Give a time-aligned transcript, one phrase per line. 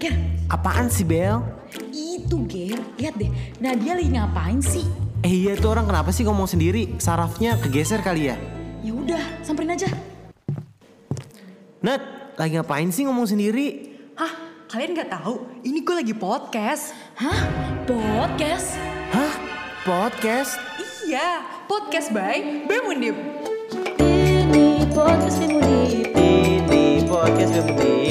[0.00, 0.16] Ger.
[0.48, 1.44] Apaan sih Bel?
[1.92, 3.28] Itu Ger, lihat deh.
[3.60, 4.88] Nadia lagi ngapain sih?
[5.20, 6.96] Eh iya tuh orang kenapa sih ngomong sendiri?
[6.96, 8.40] Sarafnya kegeser kali ya?
[8.80, 9.92] Ya udah, samperin aja.
[11.84, 12.00] Nat,
[12.40, 13.92] lagi ngapain sih ngomong sendiri?
[14.16, 14.32] Hah?
[14.72, 15.44] Kalian nggak tahu?
[15.68, 16.96] Ini gue lagi podcast.
[17.20, 17.40] Hah?
[17.84, 18.80] Podcast?
[19.12, 19.32] Hah?
[19.84, 20.56] Podcast?
[21.04, 23.20] Iya, podcast by Bemundip.
[24.00, 26.08] Ini podcast Bemundip.
[26.16, 28.09] Ini podcast Bemundip.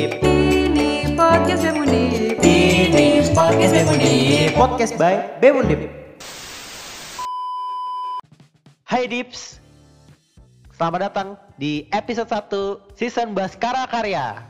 [1.50, 2.38] Podcast Bemundip.
[2.46, 4.50] Ini podcast Bemundip.
[4.54, 5.82] Podcast by Bemundip.
[8.86, 9.58] Hai Dips.
[10.78, 14.46] Selamat datang di episode 1 season Baskara Karya.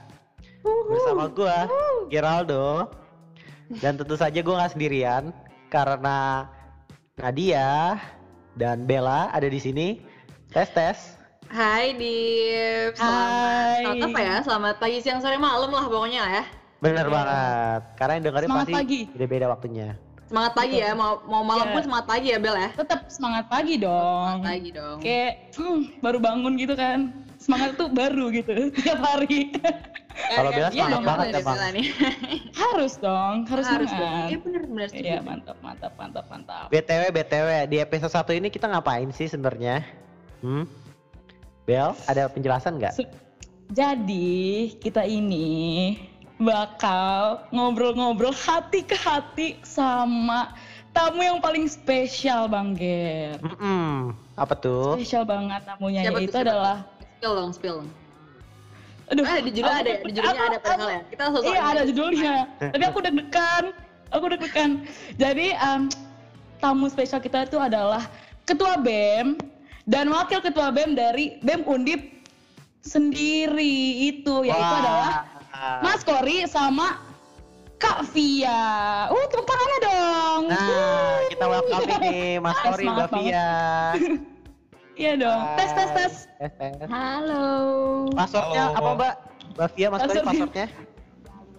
[0.91, 1.71] Bersama gua
[2.11, 2.91] Geraldo.
[3.79, 5.31] Dan tentu saja gua nggak sendirian
[5.71, 6.51] karena
[7.15, 7.95] Nadia
[8.59, 10.03] dan Bella ada di sini.
[10.51, 11.15] Tes tes.
[11.47, 13.79] Hai Dip, selamat, Hai.
[13.87, 14.35] selamat apa ya?
[14.43, 16.59] Selamat pagi, siang, sore, malam lah pokoknya lah ya.
[16.79, 17.81] Bener banget.
[17.95, 18.99] Karena yang dengerin Semangat pasti pagi.
[19.11, 19.89] beda-beda waktunya.
[20.25, 21.73] Semangat pagi ya, mau mau malam Iya.
[21.73, 22.69] pun semangat pagi ya Bel ya.
[22.71, 24.29] tetap semangat pagi dong.
[24.37, 24.97] Semangat pagi dong.
[25.01, 26.99] Kayak hmm, baru bangun gitu kan.
[27.35, 29.49] Semangat tuh baru gitu tiap hari.
[30.29, 31.41] Kalau Bella semangat banget.
[31.41, 31.85] Bella nih.
[32.61, 33.97] harus dong, harus, Harus dong.
[33.97, 34.27] semangat.
[34.29, 34.87] Iya bener bener.
[34.93, 36.65] Iya, mantap, mantap, mantap, mantap.
[36.69, 39.81] BTW BTW di episode 1 ini kita ngapain sih sebenarnya?
[40.39, 40.69] Hmm?
[41.65, 42.93] Bel, ada penjelasan nggak?
[43.69, 44.37] Jadi
[44.77, 45.93] kita ini
[46.39, 50.55] bakal ngobrol-ngobrol hati ke hati sama
[50.89, 53.35] tamu yang paling spesial Bang Ger.
[53.39, 54.15] Mm-mm.
[54.33, 54.95] Apa tuh?
[54.95, 56.77] Spesial banget tamunya Siapa itu siapa adalah
[57.19, 57.77] Spill dong, spill.
[59.09, 61.01] Aduh, Ah, di judul aku- ada, di judulnya aku- ada padahal ya.
[61.03, 62.33] Kita langsung Iya ada judulnya.
[62.63, 63.63] Tapi aku deg-degan.
[64.09, 64.69] Aku deg-degan.
[65.17, 65.81] Jadi em,
[66.57, 68.07] tamu spesial kita itu adalah
[68.41, 69.35] Ketua BEM
[69.83, 72.01] dan Wakil Ketua BEM dari BEM Undip
[72.79, 73.75] sendiri
[74.07, 74.79] itu yaitu Wah.
[74.79, 75.11] adalah
[75.55, 77.01] Mas Kori sama
[77.79, 79.07] Kak Via.
[79.07, 80.41] Uh, tepuk tangannya dong.
[80.51, 83.49] Nah, kita welcome nih Mas Ah, semangat Mbak Via.
[84.99, 85.41] Iya dong.
[85.55, 86.13] Tes tes tes.
[86.43, 86.87] Tes, tes.
[86.91, 87.47] Halo.
[88.11, 89.13] Passwordnya apa Mbak?
[89.55, 90.67] Mbak Via, Mas Tori Passwordnya.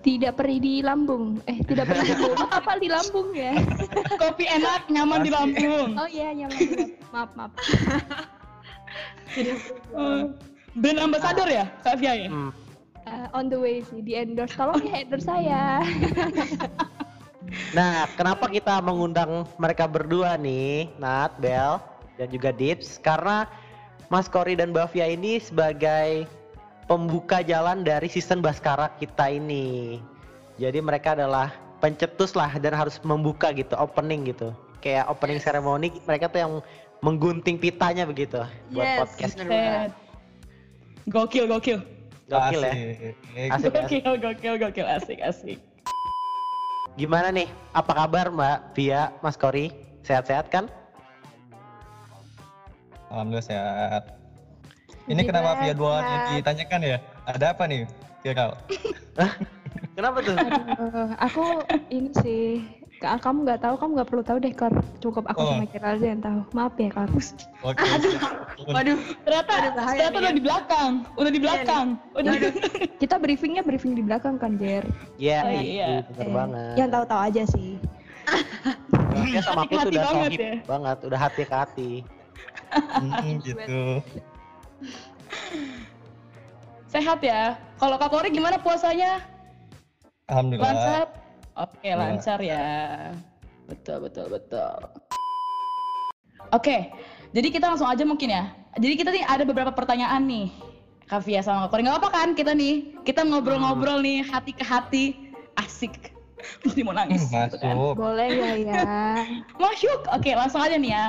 [0.05, 1.41] Tidak perih di lambung.
[1.49, 2.37] Eh, tidak perih di lambung.
[2.61, 3.53] Apa di lambung ya?
[4.17, 5.93] Kopi enak, nyaman di Lampung.
[6.01, 6.57] Oh iya, nyaman.
[6.57, 6.89] nyaman.
[7.13, 7.53] Maaf, maaf.
[9.93, 10.33] Uh,
[10.77, 12.29] brand ambassador ya, Kak Via ya?
[12.33, 12.49] Hmm.
[13.11, 14.55] Eh, on the way sih, di endorse.
[14.55, 15.63] Tolong ya endorse saya.
[17.75, 21.83] Nah, kenapa kita mengundang mereka berdua nih, Nat, Bel,
[22.15, 23.03] dan juga Dips?
[23.03, 23.47] Karena
[24.07, 26.31] Mas Kori dan Mbak Via ini sebagai
[26.87, 29.99] pembuka jalan dari season Baskara kita ini.
[30.63, 31.51] Jadi mereka adalah
[31.83, 34.55] pencetus lah dan harus membuka gitu, opening gitu.
[34.79, 36.53] Kayak opening ceremony, mereka tuh yang
[37.03, 39.35] menggunting pitanya begitu buat Yes, podcast.
[39.43, 39.91] banget.
[39.91, 39.93] Set.
[41.11, 41.47] Gokil,
[42.31, 42.61] gokil.
[42.63, 42.73] Gokil ya.
[43.51, 43.51] Asik.
[43.51, 43.71] Asik.
[43.75, 45.59] Gokil, gokil, gokil, asik, asik.
[46.95, 47.51] Gimana nih?
[47.75, 49.75] Apa kabar Mbak Via, Mas Kori?
[50.07, 50.71] Sehat-sehat kan?
[53.11, 54.05] Alhamdulillah sehat.
[55.11, 56.99] Ini Gimana, kenapa via dua yang ditanyakan ya?
[57.27, 57.83] Ada apa nih?
[58.23, 58.53] Viral.
[59.99, 60.37] Kenapa tuh?
[60.39, 61.45] Eh, aku
[61.91, 62.51] ini sih.
[63.01, 64.73] Ka- Kamu nggak tahu, kamu nggak perlu tahu deh, Kor.
[65.01, 65.49] Cukup aku Oh.
[65.51, 66.41] sama Kira aja yang tahu.
[66.53, 67.09] Maaf ya, Kor.
[67.09, 67.81] Oke.
[68.77, 70.37] Waduh, Ternyata, Ada bahaya ternyata nih, udah ya.
[70.37, 71.87] di belakang, udah di belakang.
[72.13, 72.33] Udah.
[73.01, 74.85] Kita briefingnya briefing di belakang kan, Jer.
[75.17, 75.89] Iya, Oh, iya.
[76.05, 76.73] bener Eh, banget.
[76.77, 77.71] Yang tahu-tahu aja sih.
[79.27, 80.55] Ya sama aku tuh Hati-hati udah banget ya.
[80.63, 81.91] banget, udah hati ke hati.
[83.01, 83.81] Hmm, gitu.
[86.87, 87.57] Sehat ya.
[87.75, 89.25] Kalau Kak Kori gimana puasanya?
[90.27, 90.69] Alhamdulillah.
[90.69, 91.07] Lancar?
[91.59, 91.97] Oke, Iya.
[91.99, 92.67] lancar ya.
[93.67, 94.75] Betul, betul, betul.
[96.51, 96.91] Oke,
[97.31, 98.51] jadi kita langsung aja mungkin ya.
[98.75, 100.51] Jadi kita nih ada beberapa pertanyaan nih.
[101.07, 103.03] Kak Via sama Kak Kori, nggak apa kan kita nih?
[103.03, 105.05] Kita ngobrol-ngobrol nih hati ke hati.
[105.59, 106.15] Asik.
[106.67, 107.27] Mesti mau nangis.
[107.31, 107.75] Hmm, gitu kan.
[107.75, 107.95] masuk.
[107.99, 108.83] Boleh ya, ya.
[109.59, 110.01] Masuk.
[110.15, 111.05] Oke, langsung aja nih ya.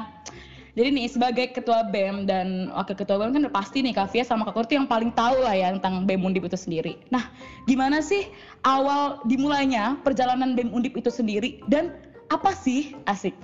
[0.72, 4.48] Jadi nih sebagai ketua BEM dan wakil ketua BEM kan pasti nih Kak Via sama
[4.48, 6.96] Kak Kurti yang paling tahu lah ya tentang BEM Undip itu sendiri.
[7.12, 7.28] Nah,
[7.68, 8.32] gimana sih
[8.64, 11.92] awal dimulainya perjalanan BEM Undip itu sendiri dan
[12.32, 13.36] apa sih asik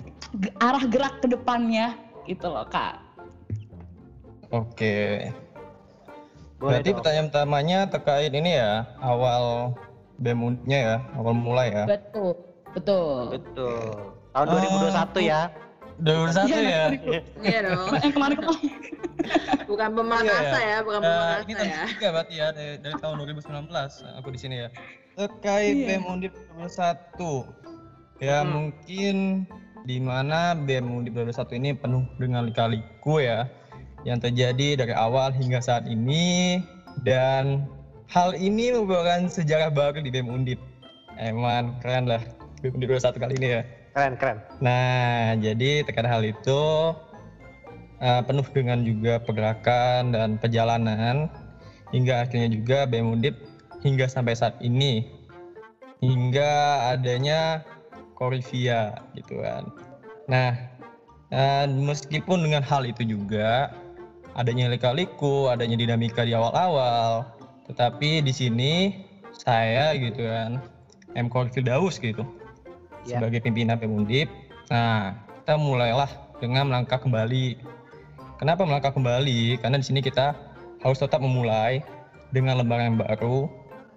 [0.64, 1.92] arah gerak ke depannya
[2.24, 2.96] gitu loh Kak.
[4.48, 5.28] Oke.
[6.56, 6.96] Boleh Berarti dong.
[6.98, 9.76] pertanyaan pertamanya terkait ini ya, awal
[10.18, 11.84] BEM-nya ya, awal mulai ya.
[11.84, 12.34] Betul.
[12.72, 13.36] Betul.
[13.36, 13.84] Betul.
[14.32, 14.52] Tahun Oh.
[14.56, 15.52] 2021 ya.
[15.98, 16.84] 2021 ya.
[17.42, 17.88] iya dong.
[17.98, 18.72] Yang kemarin-kemarin.
[19.66, 21.80] Bukan pemakasa ya, bukan Eh, ini pemakasa tahun ya.
[21.84, 23.66] ketiga berarti ya dari, dari tahun 2019
[24.14, 24.68] aku di sini ya.
[25.12, 25.86] Terkait Iya.
[25.90, 27.42] BEM Undip 2021.
[28.18, 28.50] Ya Hmm.
[28.50, 29.16] mungkin
[29.82, 33.46] di mana BEM Undip 2021 ini penuh dengan lika-liku ya
[34.02, 36.62] yang terjadi dari awal hingga saat ini
[37.02, 37.66] dan
[38.06, 40.60] hal ini merupakan sejarah baru di BEM Undip.
[41.16, 42.22] Eman, keren lah.
[42.62, 43.62] BEM Undip 21 kali ini ya.
[43.92, 44.38] Keren keren.
[44.60, 46.62] Nah, jadi terkait hal itu
[48.02, 51.28] uh, penuh dengan juga pergerakan dan perjalanan
[51.90, 53.36] hingga akhirnya juga BEM Undip
[53.82, 55.06] hingga sampai saat ini
[56.02, 57.62] hingga adanya
[58.14, 59.70] Korivia gitu kan.
[60.26, 60.54] Nah,
[61.30, 63.70] uh, meskipun dengan hal itu juga
[64.38, 67.26] adanya lika-liku, adanya dinamika di awal-awal,
[67.70, 68.74] tetapi di sini
[69.34, 70.62] saya gitu kan,
[71.14, 71.26] M.
[71.30, 72.22] Koril Daus gitu,
[73.08, 73.18] Ya.
[73.18, 74.28] sebagai pimpinan Pemundip.
[74.68, 76.10] Nah, kita mulailah
[76.44, 77.56] dengan melangkah kembali.
[78.36, 79.58] Kenapa melangkah kembali?
[79.64, 80.36] Karena di sini kita
[80.84, 81.82] harus tetap memulai
[82.30, 83.48] dengan lembaran yang baru,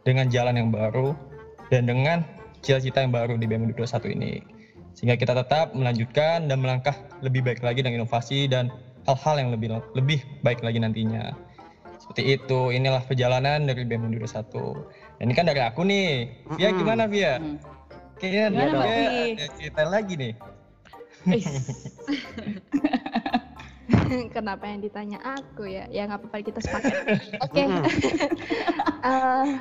[0.08, 1.14] dengan jalan yang baru,
[1.70, 2.24] dan dengan
[2.64, 4.42] cita-cita yang baru di BEM 21 ini.
[4.96, 8.72] Sehingga kita tetap melanjutkan dan melangkah lebih baik lagi dengan inovasi dan
[9.06, 11.36] hal-hal yang lebih lebih baik lagi nantinya.
[12.02, 15.22] Seperti itu, inilah perjalanan dari BEM 21.
[15.22, 16.28] Dan ini kan dari aku nih.
[16.58, 17.38] Via gimana Via?
[17.38, 17.62] Hmm.
[18.22, 20.38] Kayaknya Gimana, Mbak ada cerita lagi nih.
[24.36, 25.90] Kenapa yang ditanya aku ya?
[25.90, 26.94] Ya nggak apa-apa kita sepakat.
[27.42, 27.66] Oke.
[27.66, 27.82] Mm-mm.
[29.02, 29.58] Eh,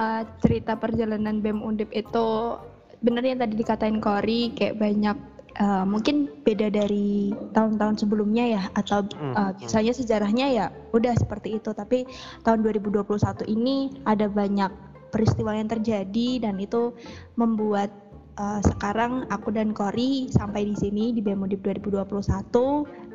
[0.00, 2.56] eh, cerita perjalanan BEM Undip itu
[3.04, 5.12] bener yang tadi dikatain Kori kayak banyak
[5.60, 9.60] eh, mungkin beda dari tahun-tahun sebelumnya ya atau mm.
[9.60, 12.08] biasanya sejarahnya ya udah seperti itu tapi
[12.48, 14.72] tahun 2021 ini ada banyak
[15.10, 16.94] peristiwa yang terjadi dan itu
[17.38, 17.90] membuat
[18.36, 22.06] eh, sekarang aku dan Kori sampai di sini di BEM Undip 2021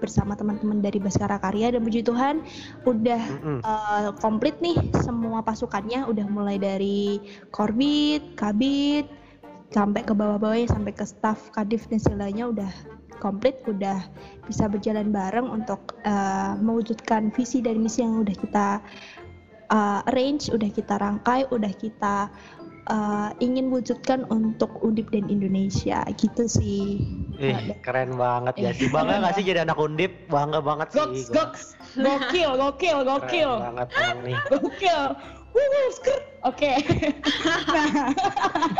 [0.02, 2.42] bersama teman-teman dari Baskara Karya dan puji Tuhan
[2.90, 3.60] udah Mm-mm.
[3.62, 7.22] eh, komplit nih semua pasukannya udah mulai dari
[7.54, 9.06] Korbit, Kabit
[9.72, 12.72] sampai ke bawah-bawahnya sampai ke staff Kadif dan segalanya udah
[13.24, 14.02] komplit udah
[14.50, 18.68] bisa berjalan bareng untuk eh, mewujudkan visi dan misi yang udah kita
[19.72, 22.16] eh, arrange, udah kita rangkai, udah kita
[22.92, 27.00] eh, ingin wujudkan untuk Undip dan Indonesia gitu sih.
[27.42, 28.92] Ih, keren banget ya sih.
[28.92, 30.12] Bangga gak sih jadi anak undip?
[30.30, 31.00] Bangga banget sih.
[31.00, 31.36] Goks, gua.
[31.36, 31.64] goks.
[31.92, 33.52] Gokil, gokil, Keren gokil.
[33.60, 34.38] banget emang nih.
[34.52, 35.02] Gokil.
[35.52, 36.24] Wuh, skirt.
[36.48, 36.80] Oke.
[37.76, 38.16] nah,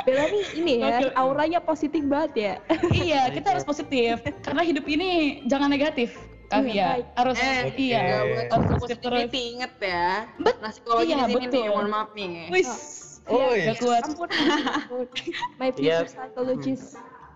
[0.08, 1.12] Bella nih ini ya, Oke.
[1.20, 2.54] auranya positif banget ya.
[2.96, 4.24] iya, kita harus positif.
[4.40, 6.16] Karena hidup ini jangan negatif.
[6.52, 7.06] Iya, Kavia baik.
[7.16, 9.32] harus Eh, iya, buat harus positif terus.
[9.32, 10.08] inget ya.
[10.38, 11.64] Bet- Nah, psikologi iya, di sini nih, betul.
[11.66, 12.32] mohon maaf nih.
[12.52, 12.70] Wis.
[13.24, 14.04] Oh, Gak kuat.
[14.04, 14.28] Ampun,
[14.76, 15.06] ampun.
[15.56, 16.04] My Iya.
[16.04, 16.86] future psychologist.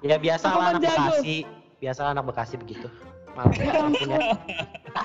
[0.02, 0.82] Ya biasa lah anak.
[0.84, 1.38] Bekasi.
[1.80, 2.88] Biasa anak Bekasi begitu.
[3.32, 4.20] Maaf, Ya ya.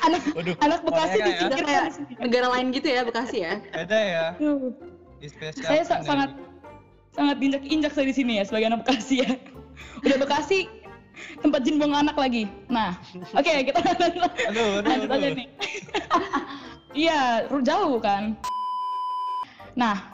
[0.02, 1.48] Anak Waduh, anak Bekasi Korea ya.
[1.52, 2.12] Kayak di sini.
[2.18, 3.52] negara lain gitu ya, Bekasi ya.
[3.72, 4.26] Ada ya.
[5.54, 6.30] Saya sangat
[7.10, 9.30] sangat diinjak-injak saya di sini ya sebagai anak Bekasi ya.
[10.04, 10.66] Udah Bekasi
[11.38, 12.44] tempat jin buang anak lagi.
[12.66, 12.96] Nah,
[13.32, 13.78] oke kita
[14.50, 15.46] Aduh, aduh, lanjut aja nih.
[16.90, 18.34] Iya, jauh kan.
[19.78, 20.10] Nah,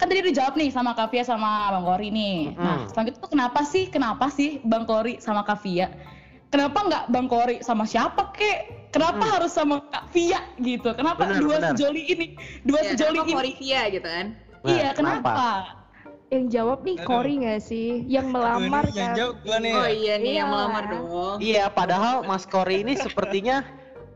[0.00, 2.56] kan tadi udah jawab nih sama Kavia sama Bang Kori nih.
[2.56, 2.88] Nah, Mm.
[2.88, 5.92] selanjutnya tuh kenapa sih, kenapa sih Bang Kori sama Kavia?
[6.48, 8.88] Kenapa nggak Bang Kori sama siapa kek?
[8.90, 9.32] Kenapa Mm.
[9.36, 10.88] harus sama Kak Via gitu?
[10.96, 11.70] Kenapa Benar, dua benar.
[11.76, 12.26] sejoli ini?
[12.64, 13.36] Dua Ya, sejoli kenapa ini?
[13.36, 14.26] Korivia gitu kan.
[14.34, 15.46] Nah, iya, kenapa?
[16.30, 17.04] Yang jawab nih Aduh.
[17.04, 17.88] Kori nggak sih?
[18.06, 19.18] Yang melamar Aduh, ini yang kan?
[19.18, 19.72] jawab gua nih.
[19.74, 20.44] Oh iya nih yang Iya.
[20.48, 21.36] melamar dong.
[21.42, 23.56] Iya, padahal Mas Kori ini sepertinya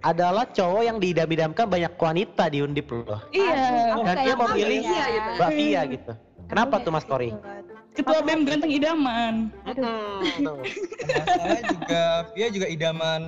[0.00, 3.20] adalah cowok yang diidam-idamkan banyak wanita di undip loh.
[3.28, 3.93] Iya.
[3.93, 5.11] Aku Dan dia memilih Mbak Via.
[5.11, 5.31] gitu.
[5.34, 6.12] Mbak Via gitu.
[6.44, 7.30] Kenapa tuh Mas Kori?
[7.94, 9.35] Ketua BEM ganteng idaman.
[9.64, 10.61] Tuh.
[11.02, 13.21] Masalahnya juga Via juga idaman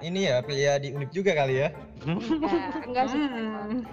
[0.00, 1.68] ini ya pria di Undip juga kali ya.
[2.00, 3.20] Enggak, enggak sih.
[3.20, 3.84] Hmm.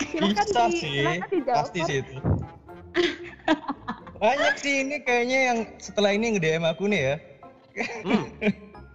[0.00, 1.04] Bisa di, sih,
[1.46, 2.14] pasti sih itu.
[4.18, 7.16] Banyak sih ini kayaknya yang setelah ini nge-DM aku nih ya.
[8.06, 8.26] Hmm.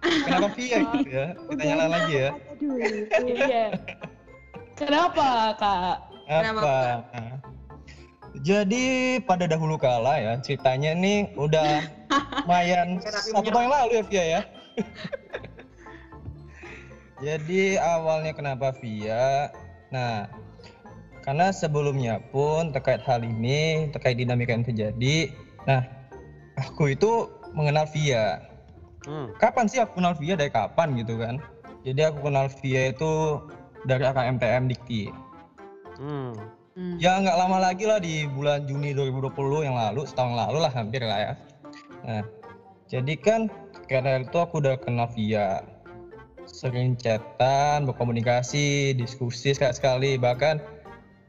[0.00, 1.26] Kenapa Via gitu ya?
[1.36, 2.30] Kita nyalain lagi ya.
[2.32, 2.74] Aduh.
[3.28, 3.64] Iya.
[4.80, 5.28] Kenapa,
[5.60, 5.96] Kak?
[6.24, 7.24] Kenapa, Apa?
[8.40, 11.82] Jadi pada dahulu kala ya ceritanya nih udah
[12.46, 14.40] lumayan satu tahun yang lalu ya Via ya.
[17.26, 19.52] Jadi awalnya kenapa Via?
[19.92, 20.30] Nah,
[21.30, 25.30] karena sebelumnya pun terkait hal ini, terkait dinamika yang terjadi,
[25.62, 25.86] nah
[26.58, 28.42] aku itu mengenal Via.
[29.06, 29.30] Hmm.
[29.38, 31.38] Kapan sih aku kenal Via dari kapan gitu kan?
[31.86, 33.38] Jadi aku kenal Via itu
[33.86, 35.14] dari AKMTM Dikti.
[36.02, 36.34] Hmm.
[36.74, 36.98] Hmm.
[36.98, 39.30] Ya nggak lama lagi lah di bulan Juni 2020
[39.70, 41.32] yang lalu, setahun lalu lah hampir lah ya.
[42.10, 42.22] Nah,
[42.90, 43.46] jadi kan
[43.86, 45.62] karena itu aku udah kenal via
[46.50, 50.58] sering chatan, berkomunikasi, diskusi sekali-sekali, bahkan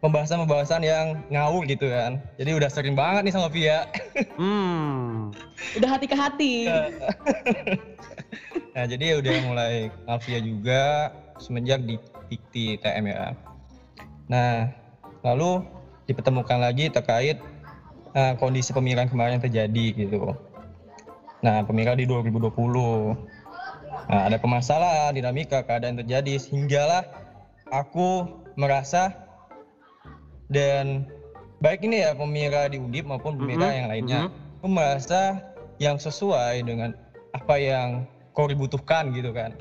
[0.02, 2.18] pembahasan-pembahasan yang ngawur gitu kan.
[2.42, 3.86] Jadi udah sering banget nih sama Via.
[4.36, 5.30] Hmm.
[5.78, 6.54] Udah hati ke hati.
[8.72, 12.00] Nah, jadi udah mulai kenal Via juga semenjak di
[12.32, 13.36] Dikti TM ya.
[14.32, 14.72] Nah,
[15.28, 15.68] lalu
[16.08, 17.36] dipertemukan lagi terkait
[18.16, 20.32] eh, kondisi pemilihan kemarin yang terjadi gitu.
[21.44, 22.48] Nah, pemilihan di 2020.
[24.08, 27.04] Nah, ada permasalahan, dinamika, keadaan yang terjadi sehinggalah
[27.68, 29.31] aku merasa
[30.52, 31.08] dan
[31.64, 34.60] baik ini ya pemirsa di Undip maupun pemirsa Mhm, yang lainnya, mhm.
[34.60, 35.22] aku merasa
[35.80, 36.94] yang sesuai dengan
[37.32, 39.56] apa yang Kori butuhkan gitu kan.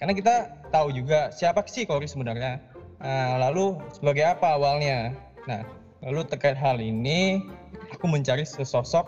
[0.00, 0.34] Karena kita
[0.72, 2.58] tahu juga siapa sih Kori sebenarnya.
[2.98, 5.14] Nah, lalu sebagai apa awalnya?
[5.46, 5.62] Nah,
[6.02, 7.40] lalu terkait hal ini
[7.92, 9.06] aku mencari sesosok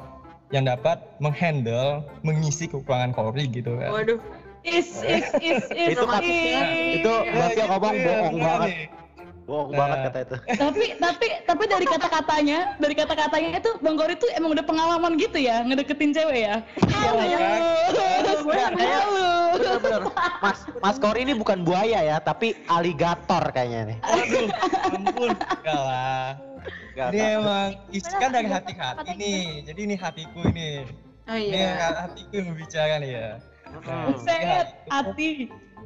[0.52, 3.90] yang dapat menghandle, mengisi kekurangan Kori gitu kan.
[3.90, 4.20] Waduh.
[4.64, 5.92] Is is is is.
[5.92, 8.88] Itu kan- itu gitu ngomong bohong gimana banget.
[9.44, 9.78] Bohong Nah.
[9.78, 10.36] banget kata itu.
[10.64, 15.36] tapi tapi tapi dari kata-katanya dari kata-katanya itu Bang Gori tuh emang udah pengalaman gitu
[15.36, 16.54] ya ngedeketin cewek ya
[16.88, 17.20] halo?
[17.20, 17.38] Iya,
[18.72, 20.02] halo Bener-bener.
[20.40, 23.98] Mas Mas Kori ini bukan buaya ya, tapi aligator kayaknya nih.
[24.02, 24.48] Aduh,
[24.90, 25.30] ampun.
[25.30, 26.26] Enggak lah.
[26.94, 27.34] Gak Ini tahu.
[27.38, 29.44] emang isi kan dari hati ke hati nih.
[29.62, 30.70] Jadi ini hatiku ini.
[31.24, 32.02] Oh Ini iya.
[32.02, 33.28] hatiku yang berbicara nih ya.
[34.08, 35.30] Buset, hati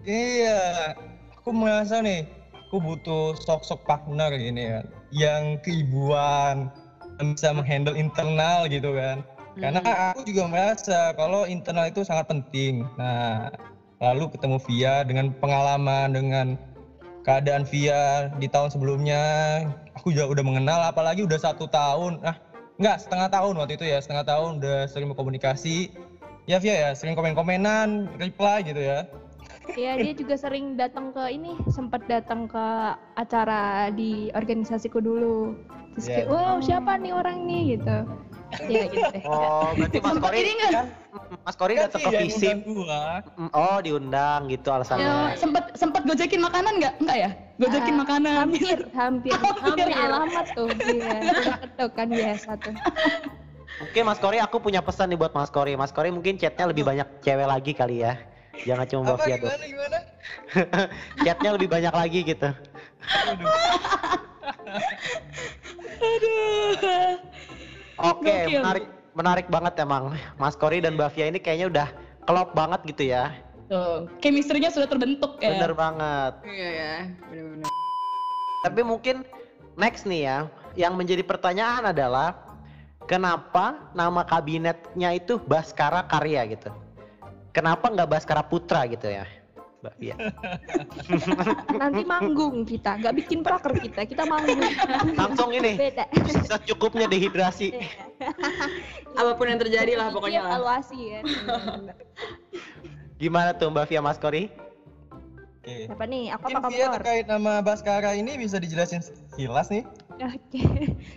[0.03, 0.97] Iya.
[1.37, 2.25] Aku merasa nih,
[2.69, 4.85] aku butuh sosok partner gini kan.
[5.09, 6.69] Yang keibuan,
[7.17, 9.25] yang bisa menghandle internal gitu kan.
[9.57, 12.85] Karena aku juga merasa kalau internal itu sangat penting.
[13.01, 13.49] Nah,
[14.05, 16.47] lalu ketemu Via dengan pengalaman, dengan
[17.25, 19.65] keadaan Via di tahun sebelumnya,
[19.97, 22.21] aku juga udah mengenal, apalagi udah satu tahun.
[22.21, 22.37] Nah,
[22.79, 25.91] enggak setengah tahun waktu itu ya, setengah tahun udah sering berkomunikasi.
[26.45, 29.09] Ya Via ya, sering komen-komenan, reply gitu ya.
[29.75, 32.65] Ya dia juga sering datang ke ini, sempat datang ke
[33.15, 35.59] acara di organisasiku dulu.
[35.93, 36.15] Terus Iya.
[36.15, 37.97] kayak, wow siapa nih orang nih gitu.
[38.65, 39.23] Ya gitu deh.
[39.27, 40.73] Oh, berarti Mas Kori nggak?
[41.45, 42.57] Mas Kori Kan datang ke visip.
[42.65, 45.37] Mm, Oh, diundang gitu ya, alasannya.
[45.37, 49.61] sempet sempet gojekin makanan nggak nggak ya gojekin Ah, makanan Hampir, hampir, Hampir.
[49.61, 50.71] hampir alamat tuh.
[50.81, 51.17] Iya,
[51.61, 52.75] ketok kan biasa tuh.
[53.79, 55.77] Oke, Mas Kori, aku punya pesan nih buat Mas Kori.
[55.77, 58.17] Mas Kori mungkin chatnya lebih banyak cewek lagi kali ya.
[58.67, 59.49] Jangan cuma Apa Mbak Fia tuh.
[59.51, 59.99] gimana gimana?
[61.27, 62.49] Chatnya lebih banyak lagi gitu.
[67.99, 68.59] Oke, Gokil.
[68.63, 70.15] menarik menarik banget emang.
[70.39, 71.89] Mas Kori dan Mbak Fia ini kayaknya udah
[72.27, 73.35] klop banget gitu ya.
[73.69, 76.33] tuh chemistry-nya sudah terbentuk ya Bener banget.
[76.49, 76.95] Iya ya.
[77.29, 77.69] Bener-bener.
[78.65, 79.29] Tapi mungkin
[79.77, 80.39] next nih ya,
[80.73, 82.33] yang menjadi pertanyaan adalah
[83.05, 86.73] kenapa nama kabinetnya itu Baskara Karya gitu?
[87.53, 89.25] Kenapa nggak Baskara Putra gitu ya,
[89.83, 90.17] Mbak Fia?
[91.81, 94.61] Nanti manggung kita, nggak bikin proker kita, kita manggung.
[95.17, 96.05] Langsung ini Beda.
[96.45, 97.73] secukupnya dehidrasi.
[99.19, 100.45] Apa pun yang terjadi lah pokoknya.
[100.45, 101.21] Evaluasi ya.
[103.23, 104.47] Gimana tuh Mbak Fia Mas Kori?
[105.59, 105.91] Oke.
[105.91, 106.31] Apa nih?
[106.33, 106.95] Aku apa Via kamu?
[107.03, 109.83] terkait nama Baskara ini bisa dijelasin sekilas nih.
[110.23, 110.63] Oke.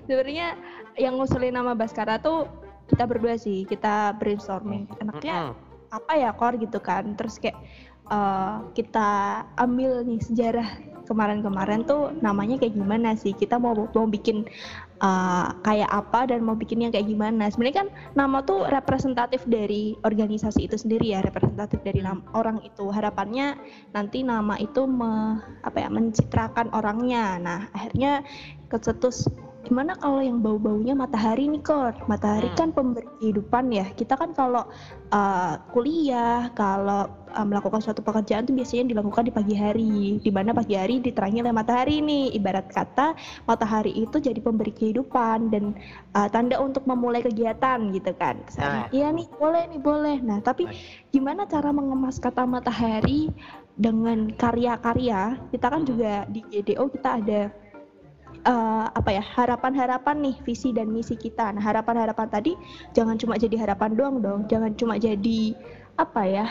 [0.09, 0.57] Sebenarnya
[0.97, 2.49] yang ngusulin nama Baskara tuh
[2.89, 4.89] kita berdua sih, kita brainstorming.
[4.99, 5.53] Enaknya.
[5.91, 7.13] Apa ya kor gitu kan.
[7.19, 7.59] Terus kayak
[8.09, 9.09] eh, kita
[9.59, 10.69] ambil nih sejarah
[11.05, 13.35] kemarin-kemarin tuh namanya kayak gimana sih?
[13.35, 14.47] Kita mau mau bikin
[15.03, 17.51] eh, kayak apa dan mau bikinnya kayak gimana?
[17.51, 22.87] Sebenarnya kan nama tuh representatif dari organisasi itu sendiri ya representatif dari nam- orang itu.
[22.87, 23.59] Harapannya
[23.91, 27.35] nanti nama itu me- apa ya mencitrakan orangnya.
[27.37, 28.23] Nah akhirnya
[28.71, 29.27] kecetus
[29.61, 32.57] gimana kalau yang bau-baunya matahari nih kor matahari Hmm.
[32.57, 33.85] kan pemberi kehidupan ya.
[33.93, 34.65] Kita kan kalau
[35.13, 40.17] uh, kuliah kalau uh, melakukan suatu pekerjaan tuh biasanya dilakukan di pagi hari.
[40.17, 42.33] Di mana pagi hari diterangi oleh matahari nih.
[42.33, 43.13] Ibarat kata
[43.45, 45.77] matahari itu jadi pemberi kehidupan dan
[46.17, 48.41] uh, tanda untuk memulai kegiatan gitu kan.
[48.57, 48.89] Nah.
[48.89, 50.17] Iya nih boleh nih boleh.
[50.25, 50.65] Nah tapi
[51.09, 53.29] gimana cara mengemas kata matahari
[53.77, 55.37] dengan karya-karya?
[55.53, 55.87] Kita kan Mhm.
[55.87, 57.41] juga di GDO kita ada
[58.45, 61.53] eh, apa ya harapan-harapan nih visi dan misi kita.
[61.53, 62.53] Nah harapan-harapan tadi
[62.93, 65.55] jangan cuma jadi harapan doang dong, jangan cuma jadi
[65.99, 66.45] apa ya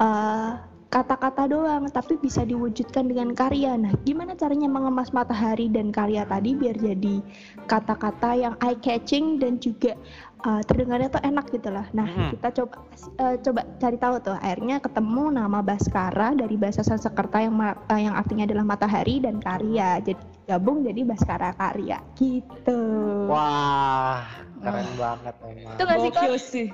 [0.00, 0.50] eh,
[0.90, 3.78] kata-kata doang, tapi bisa diwujudkan dengan karya.
[3.78, 7.22] Nah gimana caranya mengemas matahari dan karya tadi biar jadi
[7.70, 9.94] kata-kata yang eye catching dan juga
[10.40, 11.86] eh, terdengarnya tuh enak gitu lah.
[11.92, 12.28] Nah Mhm.
[12.34, 12.74] kita coba
[13.20, 14.36] eh, coba cari tahu tuh.
[14.36, 19.38] Akhirnya ketemu nama Baskara dari bahasa Sanskerta yang ma- eh, yang artinya adalah matahari dan
[19.38, 20.00] karya.
[20.00, 22.82] Jadi gabung jadi Baskara Karya gitu.
[23.30, 24.26] Wah,
[24.58, 25.74] keren banget emang.
[25.78, 26.68] Itu nggak sih, gokil sih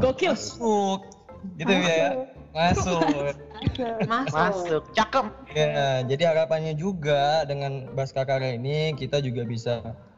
[0.00, 1.00] gokil Masuk.
[1.56, 2.08] Gitu ya.
[2.54, 3.02] Masuk.
[4.06, 4.30] Masuk.
[4.30, 5.26] Masuk, cakep.
[5.54, 10.13] Ya, jadi harapannya juga dengan Baskara ini kita juga bisa uh,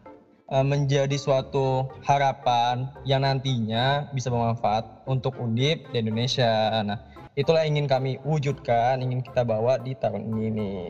[0.46, 6.70] menjadi suatu harapan yang nantinya bisa bermanfaat untuk Undip di Indonesia.
[6.86, 7.02] Nah,
[7.34, 10.82] itulah yang ingin kami wujudkan, ingin kita bawa di tahun ini nih.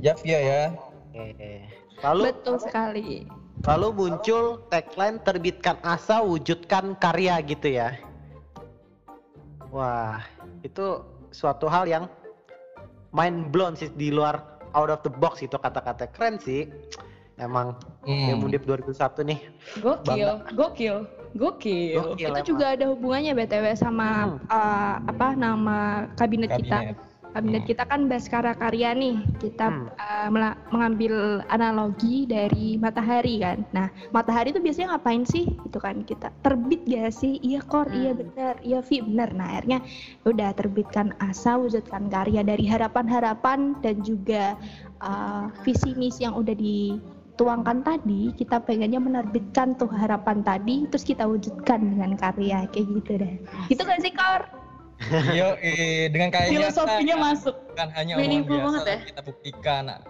[0.00, 0.62] Ya, Via ya.
[1.12, 1.68] Oke.
[2.00, 3.10] Lalu Betul sekali.
[3.64, 7.96] Lalu muncul tagline terbitkan asa wujudkan karya gitu ya.
[9.72, 10.20] Wah,
[10.60, 11.00] itu
[11.32, 12.04] suatu hal yang
[13.16, 16.68] mind blown sih di luar out of the box itu kata-kata keren sih.
[17.36, 18.32] Emang Hmm.
[18.32, 19.36] yang Mundip 2001 nih.
[19.78, 20.96] Gokil, gokil,
[21.36, 21.92] gokil.
[21.94, 22.46] Gokil itu emang.
[22.46, 24.08] juga ada hubungannya btw sama
[24.40, 25.78] eh, apa nama
[26.16, 26.96] kabinet, kita Kabinet.
[27.28, 27.68] kabinet Hmm.
[27.68, 29.92] kita kan Baskara Karya nih kita Hmm.
[30.32, 31.12] mela- mengambil
[31.46, 37.12] analogi dari matahari kan nah matahari itu biasanya ngapain sih itu kan kita terbit gak
[37.12, 38.24] sih iya kor iya Hmm.
[38.24, 39.84] bener iya Vi bener nah akhirnya
[40.24, 44.56] udah terbitkan asa wujudkan karya dari harapan-harapan dan juga
[44.96, 46.56] eh, visi misi yang udah
[47.36, 53.12] dituangkan tadi kita pengennya menerbitkan tuh harapan tadi terus kita wujudkan dengan karya kayak gitu
[53.20, 53.34] deh
[53.68, 54.48] gitu gak sih kor
[55.36, 57.52] Yo, eh, dengan kaya Filosofinya masuk.
[57.68, 58.98] bukan hanya Meaningful biasa banget ya.
[59.12, 59.82] kita buktikan.
[59.92, 60.00] Nah,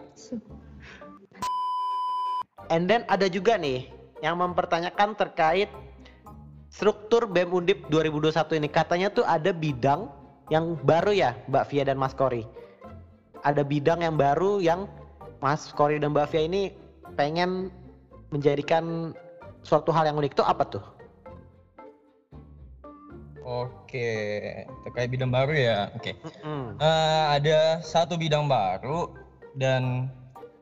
[2.70, 3.90] And then ada juga nih
[4.22, 5.66] yang mempertanyakan terkait
[6.70, 8.70] struktur BEM Undip 2021 ini.
[8.70, 10.06] Katanya tuh ada bidang
[10.54, 12.46] yang baru ya, Mbak Via dan Mas Kori.
[13.42, 14.86] Ada bidang yang baru yang
[15.42, 16.85] Mas Kori dan Mbak Via ini
[17.16, 17.72] pengen
[18.30, 19.16] menjadikan
[19.64, 20.84] suatu hal yang unik itu apa tuh?
[23.46, 24.10] Oke,
[24.82, 25.78] terkait bidang baru ya.
[25.94, 26.18] Oke.
[26.18, 26.76] Mm-mm.
[26.82, 29.06] Eh, ada satu bidang baru
[29.54, 30.10] dan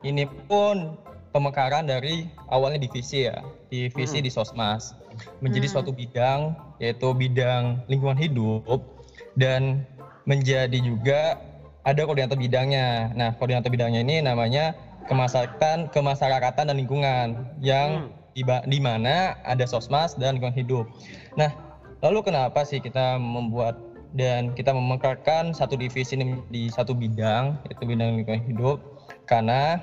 [0.05, 0.93] ini pun
[1.33, 3.41] pemekaran dari awalnya divisi ya,
[3.73, 4.25] divisi Mm.
[4.29, 4.93] di Sosmas
[5.41, 5.73] menjadi Hmm.
[5.81, 8.85] suatu bidang yaitu bidang lingkungan hidup
[9.33, 9.81] dan
[10.29, 11.41] menjadi juga
[11.81, 13.09] ada koordinator bidangnya.
[13.17, 17.27] Nah, koordinator bidangnya ini namanya kemasyarakatan, kemasyarakatan dan lingkungan
[17.61, 20.85] yang di, ba- di mana ada Sosmas dan lingkungan hidup.
[21.39, 21.53] Nah,
[22.03, 23.77] lalu kenapa sih kita membuat
[24.15, 28.77] dan kita memekarkan satu divisi ini di satu bidang yaitu bidang lingkungan hidup?
[29.27, 29.79] Karena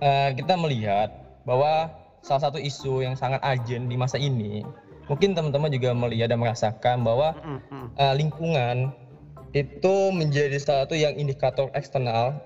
[0.00, 1.12] eh, kita melihat
[1.46, 1.90] bahwa
[2.22, 4.62] salah satu isu yang sangat urgent di masa ini
[5.10, 7.34] mungkin teman-teman juga melihat dan merasakan bahwa
[7.98, 8.94] eh, lingkungan
[9.52, 12.40] itu menjadi satu yang indikator eksternal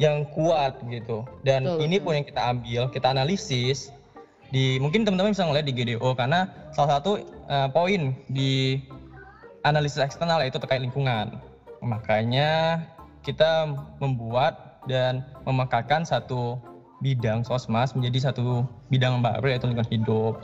[0.00, 1.24] yang kuat gitu.
[1.44, 2.04] Dan Betul, ini betul.
[2.04, 3.92] pun yang kita ambil kita analisis
[4.52, 8.80] di mungkin teman-teman bisa ngeliat di GDO karena salah satu eh, poin di
[9.64, 11.36] analisis eksternal yaitu terkait lingkungan.
[11.82, 12.82] Makanya
[13.24, 13.68] kita
[14.00, 16.58] membuat dan memekarkan satu
[17.02, 20.34] bidang sosmas menjadi satu bidang baru yaitu lingkungan hidup.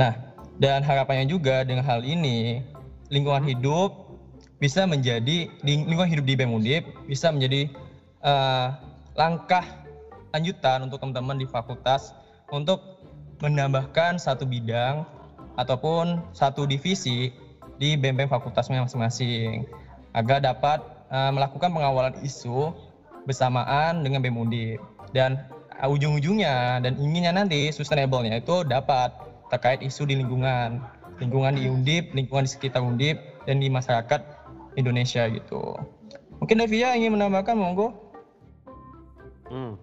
[0.00, 0.16] Nah
[0.60, 2.60] dan harapannya juga dengan hal ini
[3.08, 4.10] lingkungan hidup
[4.60, 7.72] bisa menjadi ling- lingkungan hidup di BEM Undip bisa menjadi
[8.24, 8.68] eh,
[9.16, 9.64] langkah
[10.30, 12.14] lanjutan untuk teman-teman di fakultas
[12.54, 13.00] untuk
[13.42, 15.02] menambahkan satu bidang
[15.58, 17.32] ataupun satu divisi
[17.80, 19.66] di BEM-BEM fakultasnya masing-masing
[20.12, 20.78] agar dapat
[21.10, 22.72] eh, melakukan pengawalan isu
[23.24, 24.80] bersamaan dengan BEM Undip
[25.16, 25.48] dan
[25.80, 29.12] eh, ujung-ujungnya dan inginnya nanti sustainable-nya itu dapat
[29.50, 30.78] terkait isu di lingkungan
[31.20, 34.20] lingkungan di Undip, lingkungan di sekitar Undip dan di masyarakat
[34.80, 35.76] Indonesia gitu.
[36.40, 38.09] Mungkin Devia ingin menambahkan monggo.
[39.50, 39.74] Mm.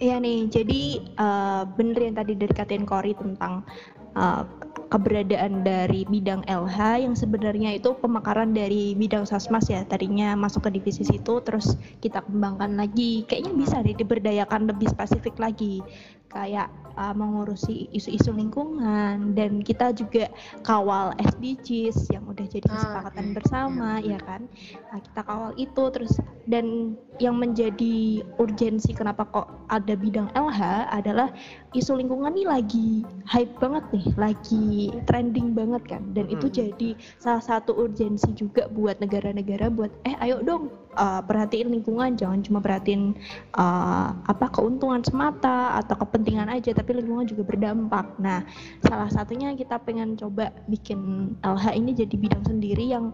[0.00, 3.68] Iya nih, jadi eh, bener yang tadi dikatain Kori tentang
[4.16, 4.42] eh,
[4.90, 9.84] keberadaan dari bidang LH yang sebenarnya itu pemekaran dari bidang Sasmas ya.
[9.84, 13.28] Tadinya masuk ke divisi situ, terus kita kembangkan lagi.
[13.28, 15.84] Kayaknya bisa deh diberdayakan lebih spesifik lagi.
[16.30, 20.30] Kayak eh, mengurusi isu-isu lingkungan dan kita juga
[20.62, 23.34] kawal SDGs yang udah jadi Ah, kesepakatan oke.
[23.34, 24.46] bersama ya kan.
[24.90, 26.14] Nah, kita kawal itu terus
[26.46, 27.96] dan yang menjadi
[28.36, 31.28] urgensi kenapa kok ada bidang LH adalah
[31.70, 32.90] isu lingkungan ini lagi
[33.26, 34.66] hype banget nih, lagi
[35.04, 36.02] trending banget kan.
[36.10, 36.54] Dan itu Mm.
[36.54, 42.40] jadi salah satu urgensi juga buat negara-negara buat eh ayo dong uh, perhatiin lingkungan, jangan
[42.40, 43.14] cuma perhatiin
[43.54, 48.16] uh, apa keuntungan semata atau kepentingan aja, tapi lingkungan juga berdampak.
[48.18, 48.42] Nah,
[48.82, 50.98] salah satunya kita pengen coba bikin
[51.40, 53.12] LH ini jadi bidang sendiri yang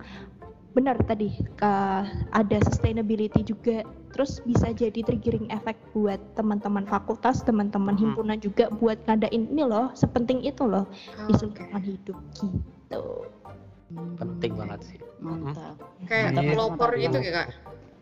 [0.73, 2.05] benar tadi ke-
[2.37, 3.81] ada sustainability juga
[4.13, 8.03] terus bisa jadi triggering efek buat teman-teman fakultas teman-teman Mhm.
[8.05, 10.85] himpunan juga buat ngadain ini loh sepenting itu loh
[11.17, 13.03] Oh, isu lingkungan hidup gitu
[13.95, 14.99] Penting banget sih.
[15.23, 15.79] Mantap.
[16.11, 16.43] Kayak Iya.
[16.53, 17.49] pelopor gitu ya kak.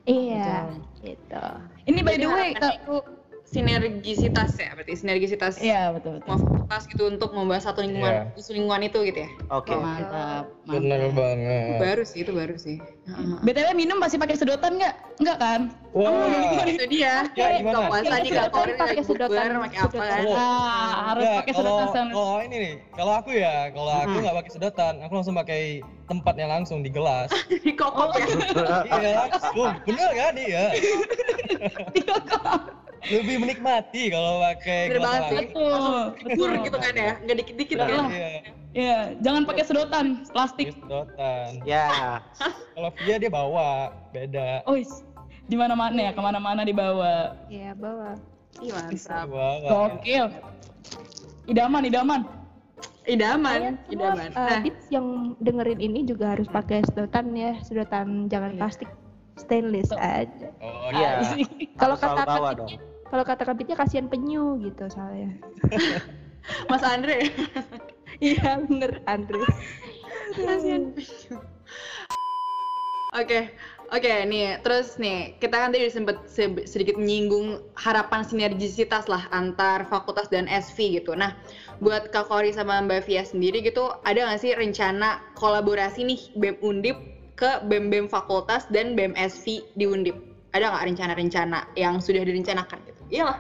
[0.04, 0.68] iya
[1.00, 1.44] gitu
[1.88, 2.76] Ini by the way, Kak.
[3.54, 6.34] Sinergisitas ya berarti sinergisitas Iya, betul betul.
[6.34, 9.30] fakultas gitu untuk membahas satu lingkungan isu lingkungan itu gitu ya.
[9.54, 9.70] Oke.
[9.70, 10.50] Mantap.
[10.66, 11.14] Benar mantap.
[11.14, 11.78] banget.
[11.78, 12.82] Baru sih itu baru sih.
[12.82, 13.38] Heeh.
[13.46, 14.94] BTW minum masih pakai sedotan nggak?
[15.22, 15.60] Enggak kan?
[15.94, 16.66] Wah.
[16.66, 17.30] itu dia.
[17.38, 17.86] Ya, gimana?
[17.86, 18.18] Puasa
[18.50, 20.02] Korin Pakai sedotan, pakai apa?
[20.26, 20.34] Oh.
[20.34, 22.10] Ah, harus Nggak, pakai sedotan sama.
[22.10, 25.62] kalau ini nih, kalau aku ya, kalau aku nggak pakai sedotan, aku langsung pakai
[26.10, 27.30] tempatnya langsung di gelas.
[27.64, 28.26] Di kokop ya.
[28.98, 30.64] iya langsung, bener kan iya.
[33.06, 35.48] lebih menikmati kalau pakai Bener gelas banget sih.
[35.50, 36.12] plastik.
[36.24, 37.88] Betul, gitu kan ya, nggak dikit-dikit kan.
[38.08, 38.28] Iya,
[38.74, 40.74] Iya, jangan pakai sedotan plastik.
[40.74, 41.62] sedotan.
[41.62, 42.18] Ya,
[42.74, 43.70] Kalau Via dia bawa,
[44.10, 44.66] beda.
[44.66, 44.74] Oh,
[45.44, 47.38] di mana-mana ya, ke mana-mana dibawa.
[47.46, 48.18] Iya, bawa.
[48.58, 49.30] Ih, mantap.
[49.30, 49.62] Bawa.
[49.94, 50.26] Gokil.
[51.46, 52.20] Idaman, idaman.
[53.04, 54.28] Idaman, Kalian semua idaman.
[54.32, 55.06] uh, Nah, tips yang
[55.38, 58.58] dengerin ini juga harus pakai sedotan ya, sedotan jangan Iya.
[58.58, 58.90] plastik
[59.36, 60.48] stainless aja.
[60.58, 61.20] Oh Iya.
[61.36, 61.46] iya.
[61.76, 62.50] Kalau kata bawa
[63.14, 65.38] kalau kata kabitnya kasihan penyu gitu soalnya.
[66.70, 67.22] Mas Andre.
[68.22, 69.42] Iya bener Andre.
[70.38, 70.94] Kasihan.
[73.10, 73.50] Oke,
[73.90, 74.62] oke nih.
[74.62, 80.46] Terus nih, kita kan tadi sempet se- sedikit menyinggung harapan sinergisitas lah antar fakultas dan
[80.46, 81.18] SV gitu.
[81.18, 81.34] Nah,
[81.82, 86.56] buat Kak Kori sama Mbak Via sendiri gitu, ada nggak sih rencana kolaborasi nih BEM
[86.62, 86.98] Undip
[87.34, 90.14] ke BEM-BEM fakultas dan BEM SV di Undip?
[90.54, 92.93] Ada nggak rencana-rencana yang sudah direncanakan gitu?
[93.14, 93.38] Iyalah.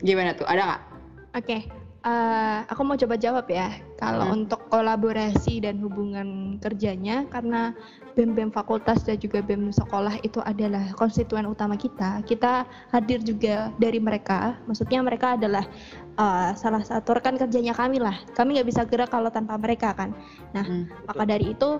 [0.00, 0.48] Gimana tuh?
[0.48, 0.82] Ada nggak?
[1.36, 1.58] Oke,
[2.08, 3.68] eh, aku mau coba jawab ya.
[4.00, 4.36] Kalau Hmm.
[4.42, 7.76] untuk kolaborasi dan hubungan kerjanya, karena
[8.16, 12.24] BEM-BEM fakultas dan juga BEM sekolah itu adalah konstituen utama kita.
[12.24, 14.56] Kita hadir juga dari mereka.
[14.64, 15.68] Maksudnya mereka adalah
[16.18, 18.16] eh, salah satu rekan kerjanya kami lah.
[18.32, 20.16] Kami nggak bisa gerak kalau tanpa mereka kan.
[20.56, 20.88] Hmm.
[21.06, 21.78] Maka dari itu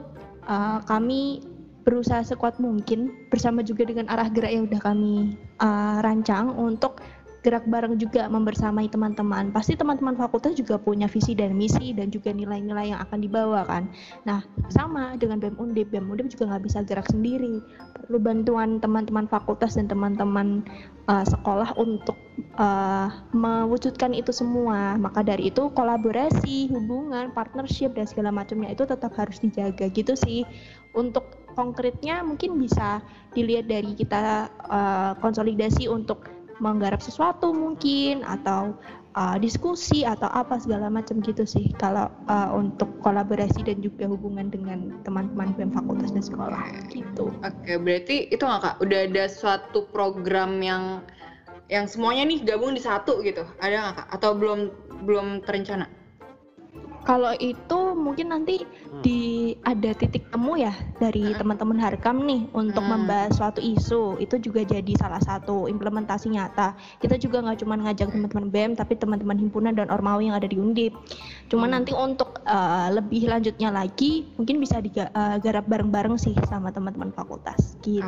[0.49, 1.43] uh, kami
[1.89, 7.01] berusaha sekuat mungkin bersama juga dengan arah gerak yang udah kami uh, rancang untuk
[7.41, 9.55] gerak bareng juga membersamai teman-teman.
[9.55, 13.89] Pasti teman-teman fakultas juga punya visi dan misi dan juga nilai-nilai yang akan dibawa kan.
[14.27, 17.63] Nah sama dengan BEM Undip, BEM Undip juga nggak bisa gerak sendiri.
[17.97, 20.67] Perlu bantuan teman-teman fakultas dan teman-teman
[21.07, 22.19] uh, sekolah untuk
[22.59, 24.99] uh, mewujudkan itu semua.
[24.99, 30.43] Maka dari itu kolaborasi, hubungan, partnership dan segala macamnya itu tetap harus dijaga gitu sih.
[30.93, 33.03] Untuk konkretnya mungkin bisa
[33.35, 36.31] dilihat dari kita uh, konsolidasi untuk
[36.63, 38.79] menggarap sesuatu mungkin atau
[39.19, 44.51] uh, diskusi atau apa segala macam gitu sih kalau uh, untuk kolaborasi dan juga hubungan
[44.55, 46.63] dengan teman-teman BEM fakultas dan sekolah
[46.95, 47.35] gitu.
[47.43, 48.75] Oke, berarti itu nggak kak?
[48.79, 51.03] Udah ada suatu program yang
[51.69, 53.43] yang semuanya nih gabung di satu gitu?
[53.59, 54.09] Ada nggak kak?
[54.15, 54.61] Atau belum
[55.07, 55.98] belum terencana?
[57.07, 59.01] Kalau itu mungkin nanti Hmm.
[59.05, 61.39] di ada titik temu ya dari Hmm.
[61.41, 63.05] teman-teman Harkam nih untuk Hmm.
[63.05, 66.77] membahas suatu isu itu juga jadi salah satu implementasi nyata.
[67.01, 70.57] Kita juga nggak cuma ngajak teman-teman BEM tapi teman-teman himpunan dan ormawi yang ada di
[70.61, 70.93] Undip.
[71.49, 71.81] Cuma Hmm.
[71.81, 78.05] nanti untuk uh, lebih lanjutnya lagi mungkin bisa digarap bareng-bareng sih sama teman-teman fakultas gitu.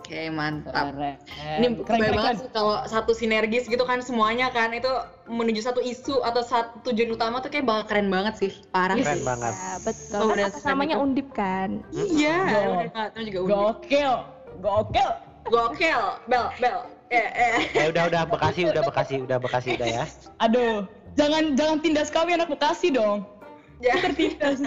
[0.00, 0.92] Oke, mantap.
[0.92, 1.16] Keren.
[1.60, 4.88] Ini keren, keren keren, banget sih kalau satu sinergis gitu kan semuanya kan itu
[5.24, 8.50] menuju satu isu atau satu tujuan utama tuh kayak bakal keren banget sih.
[8.72, 9.24] Parah Keren sih.
[9.24, 9.52] banget.
[9.52, 10.18] Ya, betul.
[10.20, 11.04] Oh, Kan atas namanya itu.
[11.04, 11.70] Undip kan.
[11.92, 12.38] Iya,
[13.24, 13.48] juga unik.
[13.48, 14.14] Gokil,
[14.60, 15.10] gokil.
[15.44, 16.78] Gokil, bel, bel.
[17.12, 17.56] Eh, eh.
[17.76, 20.04] Eh udah udah Bekasi udah Bekasi udah Bekasi udah ya.
[20.40, 23.28] Aduh, jangan jangan tindas kami anak Bekasi dong.
[23.78, 23.94] Ya.
[24.00, 24.58] Tertindas.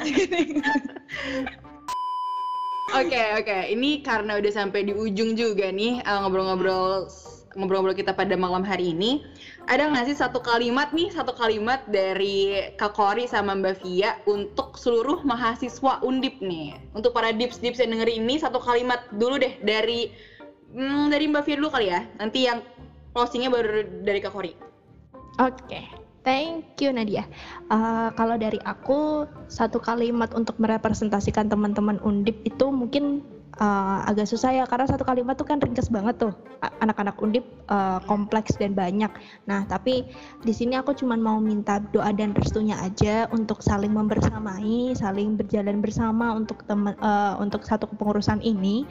[2.95, 7.11] Oke oke, ini karena udah sampai di ujung juga nih eh, ngobrol-ngobrol
[7.59, 9.27] ngobrol-ngobrol kita pada malam hari ini.
[9.67, 14.79] Ada nggak sih satu kalimat nih, satu kalimat dari Kak Kori sama Mbak Via untuk
[14.79, 16.79] seluruh mahasiswa Undip nih.
[16.95, 20.15] Untuk para dips-dips yang dengerin ini satu kalimat dulu deh dari
[20.71, 22.07] hmm, dari Mbak Via dulu kali ya.
[22.15, 22.63] Nanti yang
[23.11, 24.55] closingnya baru dari Kak Kori.
[25.43, 25.83] Oke,
[26.23, 27.27] thank you Nadia.
[27.67, 33.19] Uh, kalau dari aku satu kalimat untuk merepresentasikan teman-teman undip itu mungkin
[33.61, 36.33] uh, agak susah ya karena satu kalimat tuh kan ringkas banget tuh
[36.81, 39.09] anak-anak undip uh, kompleks dan banyak.
[39.45, 40.05] Nah tapi
[40.41, 45.81] di sini aku cuma mau minta doa dan restunya aja untuk saling membersamai, saling berjalan
[45.81, 48.85] bersama untuk teman uh, untuk satu kepengurusan ini.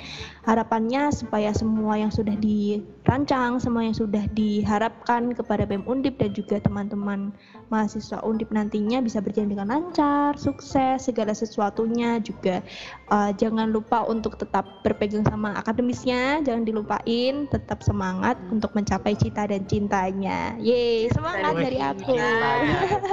[0.47, 6.63] Harapannya supaya semua yang sudah dirancang, semua yang sudah diharapkan kepada BEM Undip dan juga
[6.63, 7.35] teman-teman
[7.71, 12.63] mahasiswa Undip nantinya bisa berjalan dengan lancar, sukses, segala sesuatunya juga
[13.11, 19.45] uh, jangan lupa untuk tetap berpegang sama akademisnya, jangan dilupain, tetap semangat untuk mencapai cita
[19.51, 20.55] dan cintanya.
[20.63, 22.15] Yeay, semangat dari aku.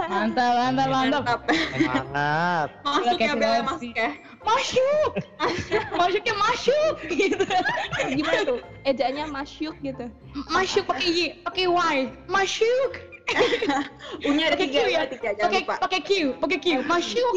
[0.08, 1.40] mantap, mantap, mantap.
[1.74, 2.68] Semangat.
[2.86, 4.10] Masuk ya Oke, Bel, masuk ya.
[4.44, 5.12] Masuk,
[5.96, 7.46] masuknya masuk gitu.
[8.12, 8.60] Gimana tuh?
[8.84, 10.06] Ejaannya masyuk gitu.
[10.52, 12.92] Masuk pakai Y, pakai Y, masuk.
[14.28, 15.76] Unya ada Pakai tiga, Q ya, tiga, jangan pakai lupa.
[15.80, 16.10] pakai Q,
[16.44, 17.34] pakai Q, masuk.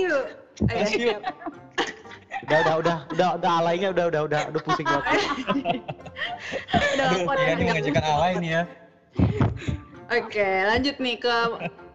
[0.67, 1.19] Masuk.
[2.47, 5.05] Udah udah udah udah udah alaynya udah udah udah udah pusing banget.
[6.95, 8.63] Udah kuat ya, ya, ini mengajarkan alay nih ya.
[10.07, 11.37] Oke, lanjut nih ke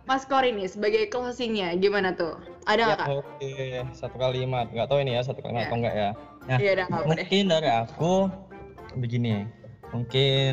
[0.03, 2.35] Mas Kori nih sebagai closingnya gimana tuh?
[2.67, 3.07] Ada nggak kak?
[3.15, 3.53] Oke,
[3.95, 4.67] satu kalimat.
[4.73, 5.67] Nggak tahu ini ya satu kalimat Ya.
[5.69, 6.09] atau enggak ya.
[6.49, 7.05] Nah, Iya udah deh.
[7.07, 8.13] mungkin dari aku
[8.97, 9.45] begini.
[9.91, 10.51] Mungkin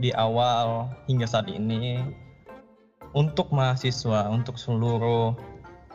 [0.00, 2.00] di awal hingga saat ini
[3.12, 5.32] untuk mahasiswa, untuk seluruh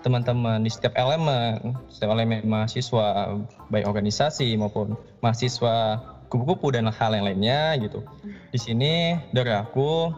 [0.03, 3.39] teman-teman di setiap elemen, setiap elemen mahasiswa,
[3.71, 8.03] baik organisasi maupun mahasiswa kupu-kupu dan hal yang lainnya gitu.
[8.51, 10.11] Di sini dari aku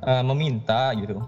[0.00, 1.20] eh, meminta gitu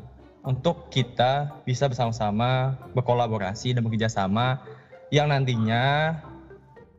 [0.49, 4.65] untuk kita bisa bersama-sama berkolaborasi dan bekerja sama
[5.13, 6.17] yang nantinya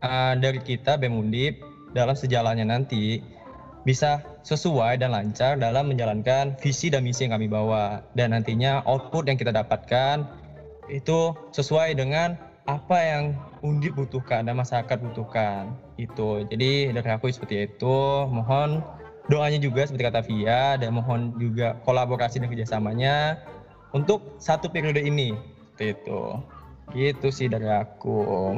[0.06, 1.58] eh, dari kita BEM Undip
[1.98, 3.18] dalam sejalannya nanti
[3.88, 9.26] bisa sesuai dan lancar dalam menjalankan visi dan misi yang kami bawa dan nantinya output
[9.26, 10.28] yang kita dapatkan
[10.90, 12.36] itu sesuai dengan
[12.70, 13.24] apa yang
[13.60, 15.76] Undip butuhkan dan masyarakat butuhkan.
[16.00, 16.48] Itu.
[16.48, 17.98] Jadi dari aku seperti itu.
[18.32, 18.80] Mohon
[19.28, 23.36] doanya juga seperti kata Via dan mohon juga kolaborasi dan kerjasamanya
[23.92, 25.36] untuk satu periode ini.
[25.76, 26.22] Seperti itu.
[26.96, 28.56] Gitu sih dari aku.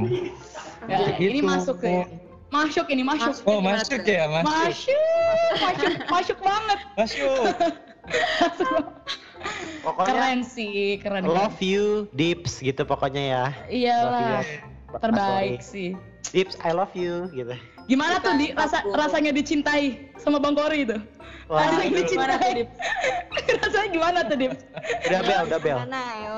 [0.85, 1.49] Ya, ini Gitu.
[1.49, 2.05] masuk ya.
[2.51, 3.41] Masuk ini masuk.
[3.47, 4.53] oh masuk ya masuk.
[4.53, 5.01] Masuk,
[5.55, 6.79] masuk, masuk banget.
[6.99, 7.45] masuk
[9.81, 11.23] Pokoknya Keren sih, keren.
[11.23, 13.45] love you Dips gitu pokoknya ya.
[13.65, 14.35] Iyalah, Love you,
[14.91, 15.57] Mas terbaik Kori.
[15.63, 15.89] sih.
[16.29, 17.55] Dips I love you gitu.
[17.85, 20.95] Gimana tuh di rasa rasanya dicintai sama Bang Kori itu?
[21.49, 21.97] Wah, itu.
[21.97, 22.63] dicintai.
[23.61, 24.53] rasanya gimana tuh, Dip?
[25.09, 25.77] Udah bel, udah bel.
[25.83, 26.37] Mana ayo?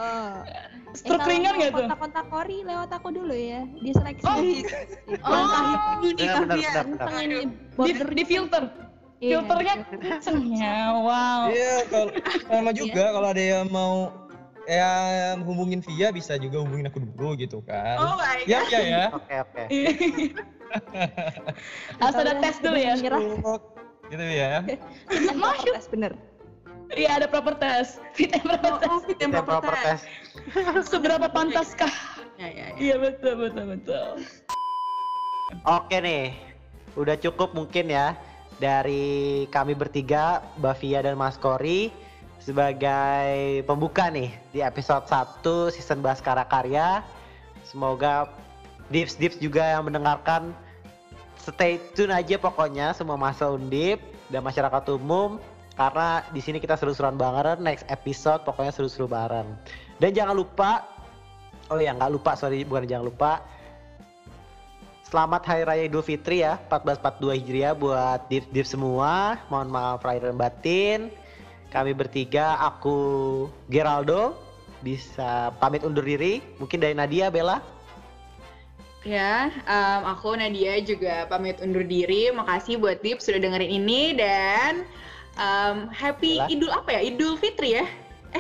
[0.94, 1.86] Stroke ringan gak tuh?
[1.86, 3.62] Kontak-kontak Kori lewat aku dulu ya.
[3.82, 4.26] Dia seleksi.
[4.26, 4.38] Oh,
[5.26, 7.08] Oh, Benar, benar, benar, benar.
[7.20, 7.38] ini
[7.76, 8.64] di, di filter.
[9.24, 10.04] Iya, Filternya filter.
[10.04, 11.48] kencengnya, wow.
[11.48, 12.12] Iya, kalau
[12.52, 14.12] sama juga kalau ada yang mau
[14.68, 18.04] ya hubungin Via bisa juga hubungin aku dulu gitu kan.
[18.04, 19.06] Oh my Iya, iya ya.
[19.16, 19.64] Oke, oke.
[22.04, 23.00] Harus ada tes dulu ya.
[24.12, 24.60] Gitu ya.
[25.40, 25.72] Masuk.
[25.72, 26.12] Tes bener.
[26.92, 28.04] Iya, ada proper test.
[28.12, 28.92] Fit and proper test.
[28.92, 30.04] Oh, fit and proper proper test.
[30.52, 30.92] test.
[30.92, 31.96] Seberapa pantaskah?
[32.36, 32.78] Ya, ya, ya.
[32.78, 34.20] Iya, betul, betul, betul.
[35.64, 36.36] Oke nih.
[37.00, 38.20] Udah cukup mungkin ya
[38.62, 41.94] dari kami bertiga, Bavia dan Mas Kori
[42.44, 47.02] sebagai pembuka nih di episode 1 season Baskara Karya.
[47.64, 48.28] Semoga
[48.92, 50.52] Dips Dips juga yang mendengarkan
[51.40, 54.00] stay tune aja pokoknya semua masa undip
[54.32, 55.40] dan masyarakat umum
[55.76, 59.52] karena di sini kita seru-seruan banget next episode pokoknya seru-seru bareng
[60.00, 60.88] dan jangan lupa
[61.68, 63.44] oh ya nggak lupa sorry bukan jangan lupa
[65.14, 70.26] Selamat Hari Raya Idul Fitri ya 1442 Hijriah buat div div semua mohon maaf lahir
[70.26, 71.14] dan batin
[71.70, 72.98] kami bertiga aku
[73.70, 74.34] Geraldo
[74.82, 77.62] bisa pamit undur diri mungkin dari Nadia Bella
[79.06, 82.32] Ya, em, aku Nadia juga pamit undur diri.
[82.34, 84.82] Makasih buat Dip sudah dengerin ini dan
[85.38, 86.50] em, happy Bella?
[86.50, 87.02] Idul apa ya?
[87.06, 87.86] Idul Fitri ya?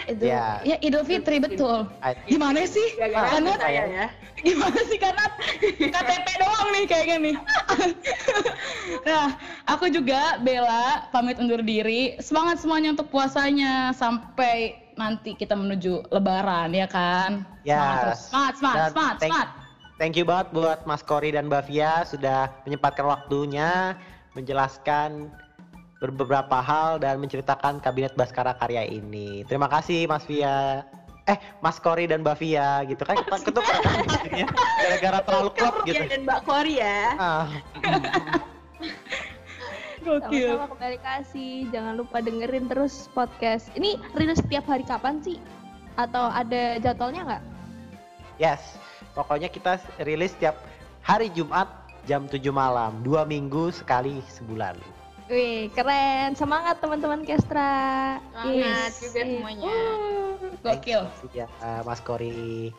[0.03, 0.25] Itu.
[0.25, 0.59] Ya.
[0.65, 1.85] Ya, Idul Fitri, betul.
[2.01, 2.83] I- Gimana sih?
[2.97, 4.05] Kanat, saya ya.
[4.41, 5.31] gimana sih Kanat?
[5.79, 7.35] KTP doang nih kayaknya nih.
[9.07, 9.37] nah,
[9.69, 12.17] aku juga Bella pamit undur diri.
[12.17, 17.45] Semangat semuanya untuk puasanya sampai nanti kita menuju lebaran ya kan?
[17.61, 17.77] Ya.
[17.77, 18.21] Semangat terus.
[18.27, 19.49] Semangat, semangat, Dan semangat, thank- semangat.
[20.01, 23.93] Thank you banget buat Mas Kori dan Bavia sudah menyempatkan waktunya
[24.33, 25.29] menjelaskan
[26.11, 29.47] beberapa hal dan menceritakan kabinet Baskara Karya ini.
[29.47, 30.83] Terima kasih Mas Via.
[31.23, 33.79] Eh, Mas Kori dan Bavia gitu kan kita ketukar
[34.35, 34.43] ya.
[34.83, 36.03] gara-gara terlalu klop gitu.
[36.03, 37.15] Dan Mbak Kori ya.
[37.15, 37.47] Ah,
[40.03, 40.59] Gokil.
[40.59, 41.71] Sama-sama kembali kasih.
[41.71, 43.71] Jangan lupa dengerin terus podcast.
[43.71, 45.39] Ini rilis setiap hari kapan sih?
[45.95, 47.43] Atau ada jadwalnya nggak?
[48.35, 48.75] yes.
[49.13, 50.57] Pokoknya kita rilis setiap
[51.05, 51.69] hari Jumat
[52.09, 54.75] jam 7 malam, dua minggu sekali sebulan.
[55.33, 56.37] Wih, keren.
[56.37, 58.21] Semangat teman-teman Kestra.
[58.37, 59.01] Semangat Yes.
[59.01, 59.77] juga semuanya.
[60.61, 61.01] Gokil.
[61.33, 61.49] Ya,
[61.81, 62.69] Mas Kori.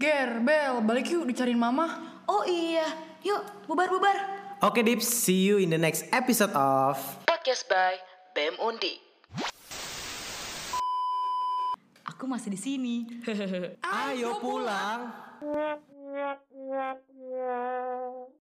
[0.00, 2.00] Ger, Bel, balik yuk dicariin mama.
[2.24, 2.88] Oh iya,
[3.20, 4.16] yuk bubar-bubar.
[4.64, 6.96] Oke Dips, see you in the next episode of
[7.28, 8.00] Podcast by
[8.32, 8.96] BEM Undi.
[12.08, 13.04] Aku masih di sini.
[13.84, 15.12] Ayo pulang.